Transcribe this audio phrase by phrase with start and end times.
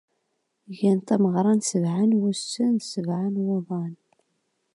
[0.77, 3.93] Gan tameɣra n sebɛa n wusan d sebɛa n wuḍan.